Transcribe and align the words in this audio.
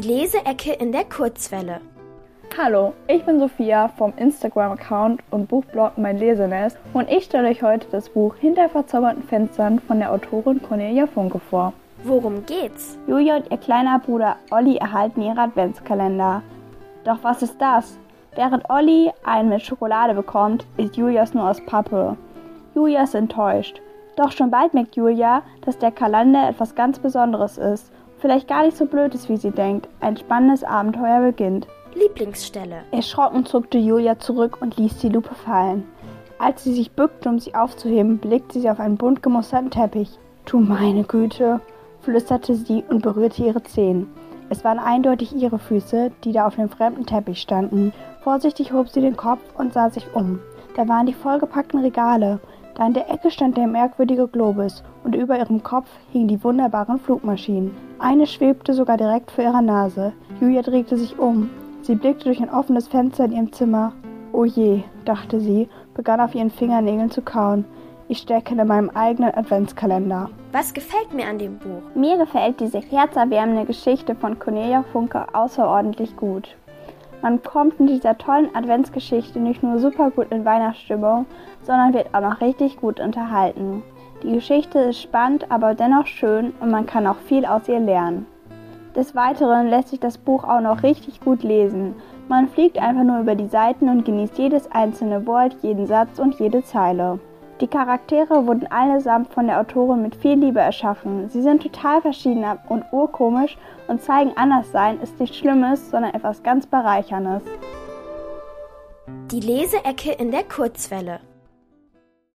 Leseecke 0.00 0.72
in 0.72 0.90
der 0.92 1.04
Kurzwelle. 1.04 1.80
Hallo, 2.56 2.94
ich 3.08 3.24
bin 3.24 3.38
Sophia 3.38 3.88
vom 3.88 4.12
Instagram-Account 4.16 5.20
und 5.30 5.48
Buchblog 5.48 5.98
Mein 5.98 6.18
Lesenest 6.18 6.78
und 6.92 7.10
ich 7.10 7.24
stelle 7.24 7.48
euch 7.48 7.62
heute 7.62 7.86
das 7.90 8.08
Buch 8.08 8.34
Hinter 8.36 8.68
verzauberten 8.68 9.22
Fenstern 9.22 9.80
von 9.80 9.98
der 9.98 10.12
Autorin 10.12 10.62
Cornelia 10.62 11.06
Funke 11.06 11.38
vor. 11.38 11.72
Worum 12.04 12.46
geht's? 12.46 12.98
Julia 13.06 13.36
und 13.36 13.50
ihr 13.50 13.58
kleiner 13.58 13.98
Bruder 13.98 14.36
Olli 14.50 14.76
erhalten 14.76 15.22
ihre 15.22 15.40
Adventskalender. 15.40 16.42
Doch 17.04 17.18
was 17.22 17.42
ist 17.42 17.60
das? 17.60 17.98
Während 18.34 18.68
Olli 18.70 19.10
einen 19.24 19.50
mit 19.50 19.62
Schokolade 19.62 20.14
bekommt, 20.14 20.66
ist 20.78 20.96
Julias 20.96 21.34
nur 21.34 21.48
aus 21.50 21.60
Pappe. 21.66 22.16
Julia 22.74 23.02
ist 23.02 23.14
enttäuscht. 23.14 23.80
Doch 24.16 24.30
schon 24.30 24.50
bald 24.50 24.74
merkt 24.74 24.96
Julia, 24.96 25.42
dass 25.64 25.78
der 25.78 25.90
Kalender 25.90 26.48
etwas 26.48 26.74
ganz 26.74 26.98
Besonderes 26.98 27.58
ist. 27.58 27.92
Vielleicht 28.22 28.46
gar 28.46 28.64
nicht 28.64 28.76
so 28.76 28.86
blöd 28.86 29.16
ist, 29.16 29.28
wie 29.28 29.36
sie 29.36 29.50
denkt. 29.50 29.88
Ein 29.98 30.16
spannendes 30.16 30.62
Abenteuer 30.62 31.20
beginnt. 31.20 31.66
Lieblingsstelle. 31.92 32.84
Erschrocken 32.92 33.44
zuckte 33.44 33.78
Julia 33.78 34.16
zurück 34.20 34.58
und 34.60 34.76
ließ 34.76 34.98
die 34.98 35.08
Lupe 35.08 35.34
fallen. 35.34 35.82
Als 36.38 36.62
sie 36.62 36.72
sich 36.72 36.92
bückte, 36.92 37.28
um 37.28 37.40
sie 37.40 37.56
aufzuheben, 37.56 38.18
blickte 38.18 38.60
sie 38.60 38.70
auf 38.70 38.78
einen 38.78 38.96
bunt 38.96 39.24
gemusterten 39.24 39.72
Teppich. 39.72 40.20
Du 40.44 40.60
meine 40.60 41.02
Güte, 41.02 41.60
flüsterte 42.02 42.54
sie 42.54 42.84
und 42.88 43.02
berührte 43.02 43.42
ihre 43.42 43.64
Zehen. 43.64 44.06
Es 44.50 44.62
waren 44.62 44.78
eindeutig 44.78 45.34
ihre 45.34 45.58
Füße, 45.58 46.12
die 46.22 46.30
da 46.30 46.46
auf 46.46 46.54
dem 46.54 46.68
fremden 46.68 47.06
Teppich 47.06 47.40
standen. 47.40 47.92
Vorsichtig 48.22 48.72
hob 48.72 48.88
sie 48.88 49.00
den 49.00 49.16
Kopf 49.16 49.42
und 49.58 49.72
sah 49.72 49.90
sich 49.90 50.14
um. 50.14 50.38
Da 50.76 50.86
waren 50.86 51.06
die 51.06 51.12
vollgepackten 51.12 51.80
Regale. 51.80 52.38
Da 52.74 52.86
in 52.86 52.94
der 52.94 53.10
Ecke 53.10 53.30
stand 53.30 53.56
der 53.56 53.66
merkwürdige 53.66 54.26
Globus 54.26 54.82
und 55.04 55.14
über 55.14 55.38
ihrem 55.38 55.62
Kopf 55.62 55.88
hingen 56.10 56.28
die 56.28 56.42
wunderbaren 56.42 56.98
Flugmaschinen. 56.98 57.76
Eine 57.98 58.26
schwebte 58.26 58.72
sogar 58.72 58.96
direkt 58.96 59.30
vor 59.30 59.44
ihrer 59.44 59.62
Nase. 59.62 60.12
Julia 60.40 60.62
drehte 60.62 60.96
sich 60.96 61.18
um. 61.18 61.50
Sie 61.82 61.94
blickte 61.94 62.24
durch 62.24 62.40
ein 62.40 62.50
offenes 62.50 62.88
Fenster 62.88 63.24
in 63.26 63.32
ihrem 63.32 63.52
Zimmer. 63.52 63.92
Oh 64.32 64.44
je, 64.44 64.82
dachte 65.04 65.40
sie, 65.40 65.68
begann 65.94 66.20
auf 66.20 66.34
ihren 66.34 66.50
Fingernägeln 66.50 67.10
zu 67.10 67.20
kauen. 67.20 67.66
Ich 68.08 68.18
stecke 68.18 68.54
in 68.54 68.66
meinem 68.66 68.90
eigenen 68.90 69.34
Adventskalender. 69.34 70.30
Was 70.52 70.74
gefällt 70.74 71.14
mir 71.14 71.26
an 71.26 71.38
dem 71.38 71.58
Buch? 71.58 71.82
Mir 71.94 72.18
gefällt 72.18 72.60
diese 72.60 72.78
herzerwärmende 72.78 73.64
Geschichte 73.64 74.14
von 74.14 74.38
Cornelia 74.38 74.82
Funke 74.92 75.26
außerordentlich 75.34 76.16
gut. 76.16 76.56
Man 77.22 77.40
kommt 77.40 77.78
in 77.78 77.86
dieser 77.86 78.18
tollen 78.18 78.52
Adventsgeschichte 78.54 79.38
nicht 79.38 79.62
nur 79.62 79.78
super 79.78 80.10
gut 80.10 80.32
in 80.32 80.44
Weihnachtsstimmung, 80.44 81.26
sondern 81.62 81.94
wird 81.94 82.12
auch 82.12 82.20
noch 82.20 82.40
richtig 82.40 82.78
gut 82.78 82.98
unterhalten. 82.98 83.84
Die 84.24 84.32
Geschichte 84.32 84.80
ist 84.80 85.00
spannend, 85.00 85.50
aber 85.50 85.74
dennoch 85.74 86.06
schön 86.06 86.52
und 86.58 86.72
man 86.72 86.84
kann 86.84 87.06
auch 87.06 87.16
viel 87.16 87.46
aus 87.46 87.68
ihr 87.68 87.78
lernen. 87.78 88.26
Des 88.96 89.14
Weiteren 89.14 89.68
lässt 89.68 89.88
sich 89.88 90.00
das 90.00 90.18
Buch 90.18 90.42
auch 90.42 90.60
noch 90.60 90.82
richtig 90.82 91.20
gut 91.20 91.44
lesen. 91.44 91.94
Man 92.28 92.48
fliegt 92.48 92.78
einfach 92.82 93.04
nur 93.04 93.20
über 93.20 93.36
die 93.36 93.46
Seiten 93.46 93.88
und 93.88 94.04
genießt 94.04 94.36
jedes 94.38 94.70
einzelne 94.72 95.24
Wort, 95.24 95.56
jeden 95.62 95.86
Satz 95.86 96.18
und 96.18 96.38
jede 96.40 96.64
Zeile. 96.64 97.20
Die 97.62 97.68
Charaktere 97.68 98.44
wurden 98.48 98.66
allesamt 98.72 99.32
von 99.32 99.46
der 99.46 99.60
Autorin 99.60 100.02
mit 100.02 100.16
viel 100.16 100.34
Liebe 100.34 100.58
erschaffen. 100.58 101.28
Sie 101.28 101.42
sind 101.42 101.62
total 101.62 102.02
verschieden 102.02 102.44
und 102.68 102.84
urkomisch 102.90 103.56
und 103.86 104.02
zeigen, 104.02 104.32
Anderssein 104.36 105.00
ist 105.00 105.20
nichts 105.20 105.36
Schlimmes, 105.36 105.88
sondern 105.92 106.12
etwas 106.12 106.42
ganz 106.42 106.66
Bereicherndes. 106.66 107.44
Die 109.30 109.38
Leseecke 109.38 110.10
in 110.10 110.32
der 110.32 110.42
Kurzwelle. 110.42 111.20